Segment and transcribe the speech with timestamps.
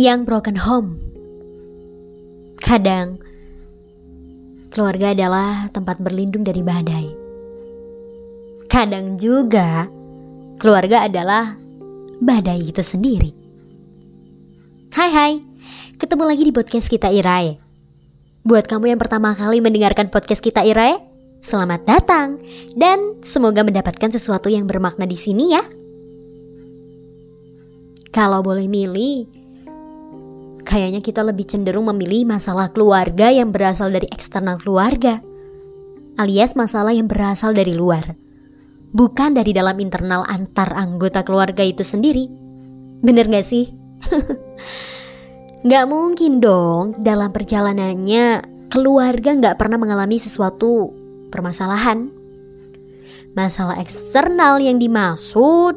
[0.00, 0.96] yang broken home.
[2.56, 3.20] Kadang,
[4.72, 7.06] keluarga adalah tempat berlindung dari badai.
[8.64, 9.92] Kadang juga,
[10.56, 11.52] keluarga adalah
[12.16, 13.28] badai itu sendiri.
[14.96, 15.32] Hai hai,
[16.00, 17.60] ketemu lagi di podcast kita Irae.
[18.40, 20.96] Buat kamu yang pertama kali mendengarkan podcast kita Irae,
[21.44, 22.40] selamat datang
[22.72, 25.62] dan semoga mendapatkan sesuatu yang bermakna di sini ya.
[28.10, 29.39] Kalau boleh milih,
[30.70, 35.18] kayaknya kita lebih cenderung memilih masalah keluarga yang berasal dari eksternal keluarga,
[36.14, 38.14] alias masalah yang berasal dari luar,
[38.94, 42.30] bukan dari dalam internal antar anggota keluarga itu sendiri.
[43.02, 43.66] Bener gak sih?
[45.70, 50.94] gak mungkin dong dalam perjalanannya keluarga gak pernah mengalami sesuatu
[51.34, 52.14] permasalahan.
[53.34, 55.74] Masalah eksternal yang dimaksud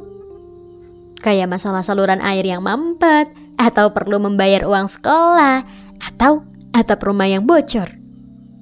[1.26, 5.64] kayak masalah saluran air yang mampet, atau perlu membayar uang sekolah,
[6.02, 7.90] atau atap rumah yang bocor.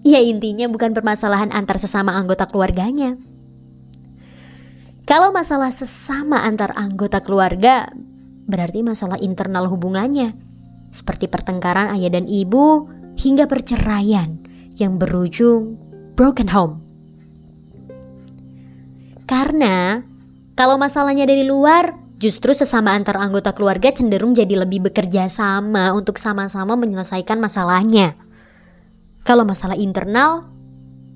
[0.02, 3.18] Ya intinya bukan permasalahan antar sesama anggota keluarganya.
[5.06, 7.90] Kalau masalah sesama antar anggota keluarga,
[8.50, 10.34] berarti masalah internal hubungannya,
[10.90, 12.90] seperti pertengkaran ayah dan ibu
[13.20, 14.40] hingga perceraian
[14.78, 15.78] yang berujung
[16.18, 16.76] broken home.
[19.30, 20.02] Karena
[20.58, 26.22] kalau masalahnya dari luar, Justru sesama antar anggota keluarga cenderung jadi lebih bekerja sama untuk
[26.22, 28.14] sama-sama menyelesaikan masalahnya.
[29.26, 30.46] Kalau masalah internal,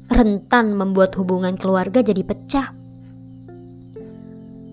[0.09, 2.73] rentan membuat hubungan keluarga jadi pecah.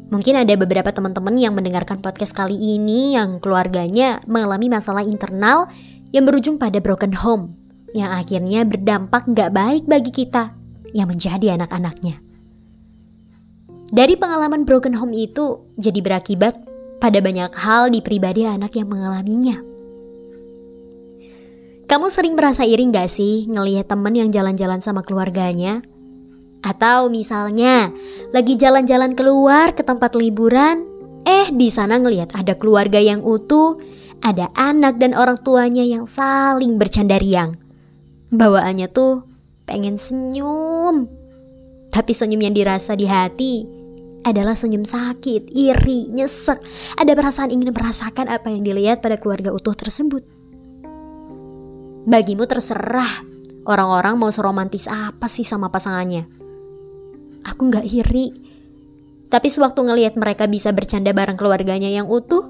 [0.08, 5.69] Mungkin ada beberapa teman-teman yang mendengarkan podcast kali ini yang keluarganya mengalami masalah internal
[6.16, 7.53] yang berujung pada broken home,
[7.92, 10.56] yang akhirnya berdampak nggak baik bagi kita
[10.97, 12.31] yang menjadi anak-anaknya.
[13.93, 16.57] Dari pengalaman broken home itu jadi berakibat
[16.97, 19.61] pada banyak hal di pribadi anak yang mengalaminya.
[21.84, 25.84] Kamu sering merasa iri gak sih ngelihat temen yang jalan-jalan sama keluarganya?
[26.65, 27.93] Atau misalnya
[28.33, 30.89] lagi jalan-jalan keluar ke tempat liburan,
[31.28, 33.77] eh di sana ngelihat ada keluarga yang utuh,
[34.25, 37.61] ada anak dan orang tuanya yang saling bercanda riang.
[38.33, 39.28] Bawaannya tuh
[39.69, 41.12] pengen senyum,
[41.93, 43.81] tapi senyum yang dirasa di hati
[44.22, 46.59] adalah senyum sakit, iri, nyesek,
[46.99, 50.22] ada perasaan ingin merasakan apa yang dilihat pada keluarga utuh tersebut.
[52.06, 53.22] Bagimu terserah
[53.66, 56.27] orang-orang mau seromantis apa sih sama pasangannya.
[57.43, 58.31] Aku gak iri,
[59.27, 62.47] tapi sewaktu ngelihat mereka bisa bercanda bareng keluarganya yang utuh,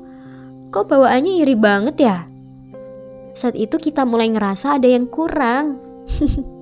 [0.69, 2.17] kok bawaannya iri banget ya?
[3.33, 5.81] Saat itu kita mulai ngerasa ada yang kurang.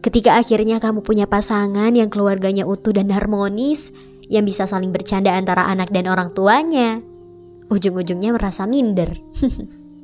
[0.00, 3.92] Ketika akhirnya kamu punya pasangan yang keluarganya utuh dan harmonis,
[4.32, 7.04] yang bisa saling bercanda antara anak dan orang tuanya,
[7.68, 9.20] ujung-ujungnya merasa minder.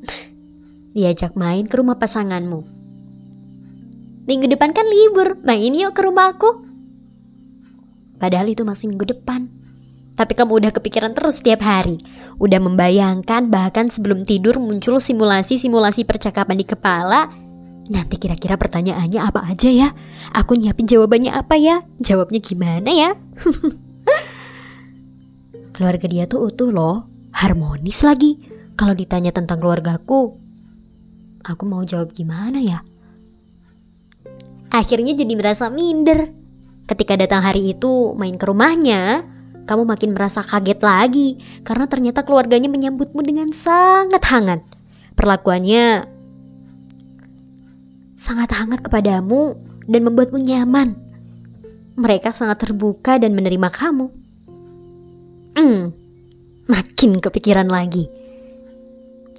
[0.97, 2.61] Diajak main ke rumah pasanganmu.
[4.29, 6.67] Minggu depan kan libur, main yuk ke rumahku.
[8.21, 9.49] Padahal itu masih minggu depan.
[10.17, 12.01] Tapi kamu udah kepikiran terus setiap hari.
[12.37, 17.29] Udah membayangkan bahkan sebelum tidur muncul simulasi-simulasi percakapan di kepala
[17.87, 19.89] Nanti kira-kira pertanyaannya apa aja ya?
[20.35, 21.87] Aku nyiapin jawabannya apa ya?
[22.03, 23.11] Jawabnya gimana ya?
[25.75, 28.43] Keluarga dia tuh utuh loh, harmonis lagi.
[28.75, 30.37] Kalau ditanya tentang keluargaku,
[31.47, 32.83] aku mau jawab gimana ya?
[34.73, 36.35] Akhirnya jadi merasa minder.
[36.87, 39.23] Ketika datang hari itu main ke rumahnya,
[39.67, 41.29] kamu makin merasa kaget lagi
[41.67, 44.63] karena ternyata keluarganya menyambutmu dengan sangat hangat.
[45.19, 46.16] Perlakuannya
[48.17, 49.55] sangat hangat kepadamu
[49.85, 50.97] dan membuatmu nyaman.
[51.97, 54.07] Mereka sangat terbuka dan menerima kamu.
[55.57, 55.93] Hmm,
[56.69, 58.09] makin kepikiran lagi.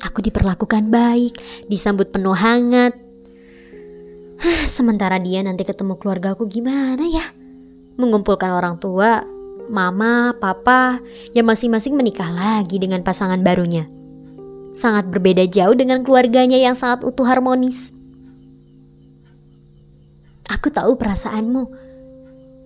[0.05, 1.37] Aku diperlakukan baik,
[1.69, 2.93] disambut penuh hangat.
[4.69, 7.25] Sementara dia nanti ketemu keluarga aku gimana ya?
[7.97, 9.25] Mengumpulkan orang tua,
[9.73, 11.01] mama, papa,
[11.33, 13.89] yang masing-masing menikah lagi dengan pasangan barunya.
[14.77, 17.96] Sangat berbeda jauh dengan keluarganya yang sangat utuh harmonis.
[20.47, 21.87] Aku tahu perasaanmu.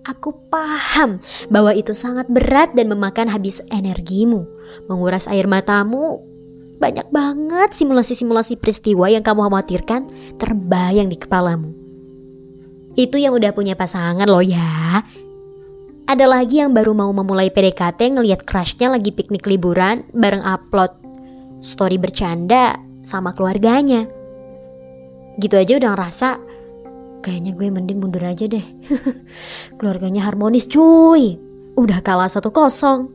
[0.02, 4.46] Aku paham bahwa itu sangat berat dan memakan habis energimu,
[4.90, 6.22] menguras air matamu.
[6.82, 10.10] Banyak banget simulasi-simulasi peristiwa yang kamu khawatirkan
[10.42, 11.70] terbayang di kepalamu.
[12.98, 15.06] Itu yang udah punya pasangan loh ya.
[16.10, 20.90] Ada lagi yang baru mau memulai PDKT ngelihat crushnya lagi piknik liburan bareng upload
[21.62, 22.74] story bercanda
[23.06, 24.10] sama keluarganya.
[25.38, 26.28] Gitu aja udah ngerasa
[27.22, 28.66] Kayaknya gue mending mundur aja deh.
[29.78, 31.38] Keluarganya harmonis cuy.
[31.78, 33.08] Udah kalah satu kosong.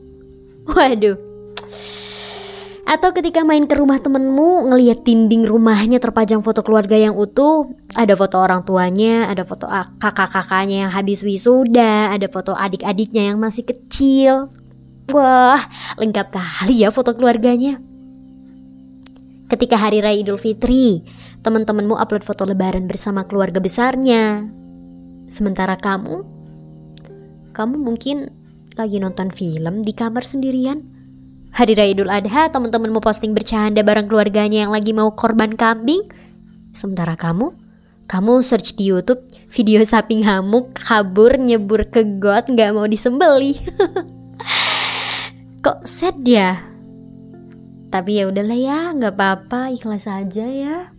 [0.64, 1.20] Waduh.
[2.88, 8.16] Atau ketika main ke rumah temenmu ngeliat dinding rumahnya terpajang foto keluarga yang utuh, ada
[8.16, 9.68] foto orang tuanya, ada foto
[10.00, 14.48] kakak-kakaknya yang habis wisuda, ada foto adik-adiknya yang masih kecil.
[15.12, 15.60] Wah,
[16.00, 17.76] lengkap kali ya foto keluarganya.
[19.48, 21.00] Ketika hari raya Idul Fitri,
[21.40, 24.44] teman-temanmu upload foto lebaran bersama keluarga besarnya.
[25.24, 26.20] Sementara kamu,
[27.56, 28.28] kamu mungkin
[28.76, 30.98] lagi nonton film di kamar sendirian
[31.58, 36.04] Hari Raya Idul Adha teman-teman mau posting bercanda bareng keluarganya yang lagi mau korban kambing.
[36.76, 37.50] Sementara kamu,
[38.06, 43.56] kamu search di YouTube video sapi ngamuk kabur nyebur ke got nggak mau disembeli.
[45.64, 46.77] Kok sad ya?
[47.88, 50.92] Tapi ya udahlah ya, nggak apa-apa, ikhlas aja ya.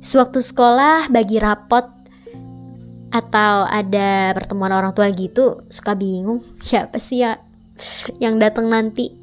[0.00, 1.84] Sewaktu sekolah bagi rapot
[3.10, 7.36] atau ada pertemuan orang tua gitu suka bingung siapa sih ya
[8.20, 9.16] yang datang nanti.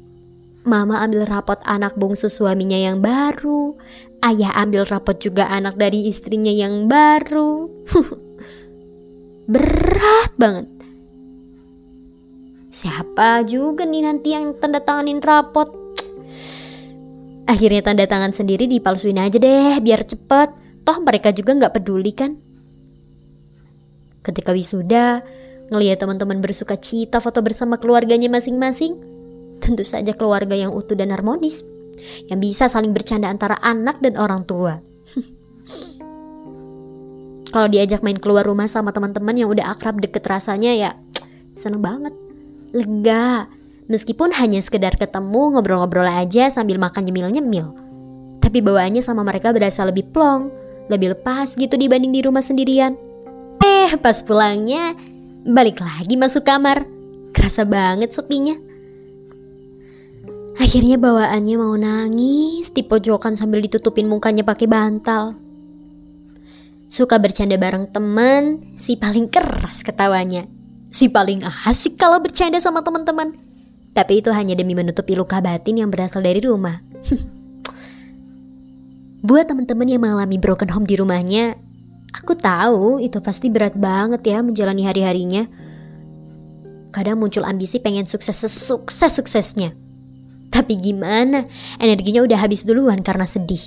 [0.68, 3.72] Mama ambil rapot anak bungsu suaminya yang baru.
[4.20, 7.70] Ayah ambil rapot juga anak dari istrinya yang baru.
[9.54, 10.68] Berat banget.
[12.68, 15.87] Siapa juga nih nanti yang tanda tanganin rapot?
[17.48, 20.48] Akhirnya tanda tangan sendiri dipalsuin aja deh biar cepet.
[20.84, 22.36] Toh mereka juga nggak peduli kan?
[24.20, 25.24] Ketika wisuda,
[25.68, 28.96] Ngelihat teman-teman bersuka cita foto bersama keluarganya masing-masing,
[29.60, 31.60] tentu saja keluarga yang utuh dan harmonis,
[32.32, 34.80] yang bisa saling bercanda antara anak dan orang tua.
[37.52, 40.90] Kalau diajak main keluar rumah sama teman-teman yang udah akrab deket rasanya ya
[41.60, 42.16] seneng banget,
[42.72, 43.44] lega.
[43.88, 47.72] Meskipun hanya sekedar ketemu ngobrol-ngobrol aja sambil makan nyemil-nyemil.
[48.44, 50.52] Tapi bawaannya sama mereka berasa lebih plong,
[50.92, 52.96] lebih lepas gitu dibanding di rumah sendirian.
[53.64, 54.92] Eh, pas pulangnya
[55.48, 56.84] Balik lagi masuk kamar.
[57.32, 58.52] Kerasa banget sepinya.
[60.60, 65.40] Akhirnya bawaannya mau nangis di pojokan sambil ditutupin mukanya pakai bantal.
[66.84, 70.44] Suka bercanda bareng teman, si paling keras ketawanya.
[70.92, 73.47] Si paling asik kalau bercanda sama teman-teman.
[73.92, 76.80] Tapi itu hanya demi menutupi luka batin yang berasal dari rumah.
[79.28, 81.58] Buat teman-teman yang mengalami broken home di rumahnya,
[82.16, 85.44] Aku tahu itu pasti berat banget ya menjalani hari-harinya.
[86.88, 89.76] Kadang muncul ambisi pengen sukses sesukses-suksesnya.
[90.48, 91.44] Tapi gimana,
[91.76, 93.60] energinya udah habis duluan karena sedih.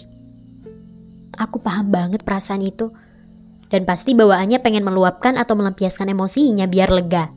[1.38, 2.90] Aku paham banget perasaan itu.
[3.70, 7.30] Dan pasti bawaannya pengen meluapkan atau melampiaskan emosinya biar lega.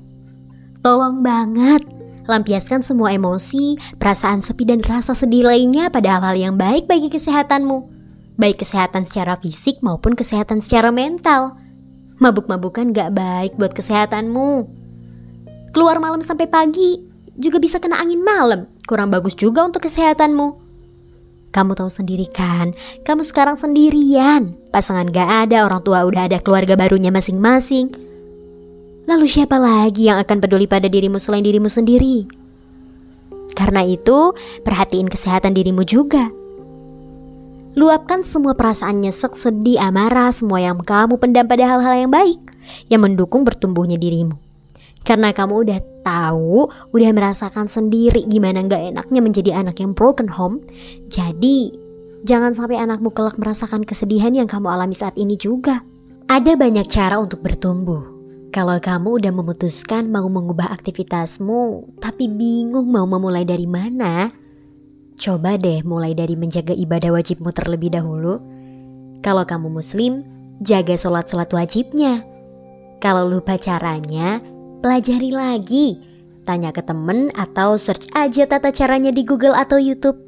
[0.81, 1.84] Tolong banget,
[2.25, 7.94] lampiaskan semua emosi, perasaan sepi dan rasa sedih lainnya pada hal-hal yang baik bagi kesehatanmu
[8.35, 11.55] baik kesehatan secara fisik maupun kesehatan secara mental.
[12.23, 14.71] Mabuk-mabukan gak baik buat kesehatanmu.
[15.75, 17.03] Keluar malam sampai pagi
[17.35, 20.62] juga bisa kena angin malam, kurang bagus juga untuk kesehatanmu.
[21.50, 22.75] Kamu tahu sendiri kan,
[23.06, 24.59] kamu sekarang sendirian.
[24.70, 28.13] Pasangan gak ada, orang tua udah ada keluarga barunya masing-masing.
[29.05, 32.25] Lalu siapa lagi yang akan peduli pada dirimu selain dirimu sendiri?
[33.53, 34.33] Karena itu,
[34.65, 36.33] perhatiin kesehatan dirimu juga.
[37.77, 42.41] Luapkan semua perasaan nyesek, sedih, amarah, semua yang kamu pendam pada hal-hal yang baik
[42.89, 44.41] yang mendukung bertumbuhnya dirimu.
[45.05, 46.65] Karena kamu udah tahu,
[46.97, 50.65] udah merasakan sendiri gimana gak enaknya menjadi anak yang broken home.
[51.13, 51.77] Jadi,
[52.25, 55.84] jangan sampai anakmu kelak merasakan kesedihan yang kamu alami saat ini juga.
[56.25, 58.14] Ada banyak cara untuk bertumbuh.
[58.55, 64.31] Kalau kamu udah memutuskan mau mengubah aktivitasmu, tapi bingung mau memulai dari mana,
[65.15, 68.43] Coba deh mulai dari menjaga ibadah wajibmu terlebih dahulu.
[69.23, 70.27] Kalau kamu muslim,
[70.58, 72.27] jaga sholat-sholat wajibnya.
[72.99, 74.43] Kalau lupa caranya,
[74.82, 76.03] pelajari lagi.
[76.44, 80.19] Tanya ke temen atau search aja tata caranya di Google atau YouTube.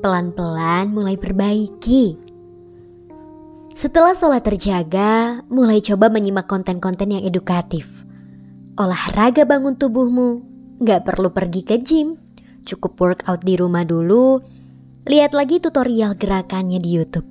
[0.00, 2.29] Pelan-pelan mulai perbaiki.
[3.80, 8.04] Setelah sholat terjaga, mulai coba menyimak konten-konten yang edukatif.
[8.76, 10.44] Olahraga bangun tubuhmu,
[10.84, 12.20] gak perlu pergi ke gym
[12.64, 14.40] cukup workout di rumah dulu,
[15.08, 17.24] lihat lagi tutorial gerakannya di YouTube.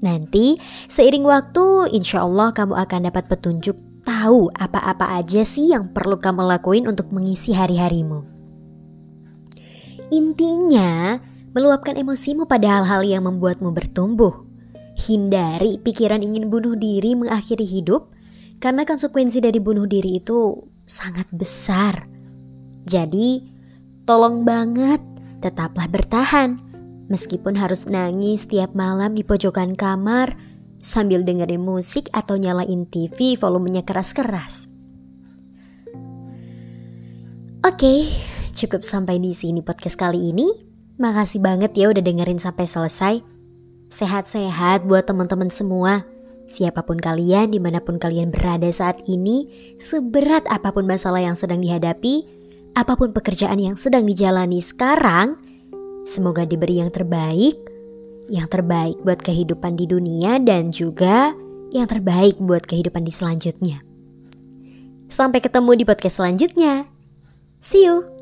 [0.00, 0.56] Nanti,
[0.88, 6.46] seiring waktu, insya Allah kamu akan dapat petunjuk tahu apa-apa aja sih yang perlu kamu
[6.56, 8.24] lakuin untuk mengisi hari-harimu.
[10.10, 11.20] Intinya,
[11.52, 14.49] meluapkan emosimu pada hal-hal yang membuatmu bertumbuh.
[15.00, 18.12] Hindari pikiran ingin bunuh diri mengakhiri hidup,
[18.60, 20.52] karena konsekuensi dari bunuh diri itu
[20.84, 22.04] sangat besar.
[22.84, 23.60] Jadi,
[24.10, 24.98] Tolong banget,
[25.38, 26.58] tetaplah bertahan.
[27.06, 30.34] Meskipun harus nangis setiap malam di pojokan kamar
[30.82, 34.66] sambil dengerin musik atau nyalain TV volumenya keras-keras.
[37.62, 38.02] Oke,
[38.50, 40.50] cukup sampai di sini podcast kali ini.
[40.98, 43.14] Makasih banget ya udah dengerin sampai selesai.
[43.90, 46.06] Sehat-sehat buat teman-teman semua.
[46.46, 51.34] Siapa pun kalian, di mana pun kalian berada saat ini, seberat apa pun masalah yang
[51.34, 52.26] sedang dihadapi,
[52.74, 55.38] apa pun pekerjaan yang sedang dijalani sekarang,
[56.06, 57.54] semoga diberi yang terbaik,
[58.30, 61.34] yang terbaik buat kehidupan di dunia dan juga
[61.74, 63.82] yang terbaik buat kehidupan di selanjutnya.
[65.10, 66.86] Sampai ketemu di podcast selanjutnya.
[67.58, 68.19] See you.